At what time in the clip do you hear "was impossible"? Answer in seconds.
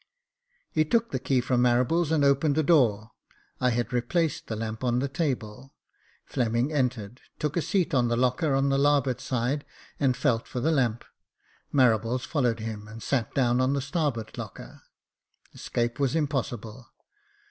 15.99-16.87